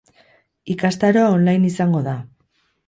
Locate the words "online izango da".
1.37-2.19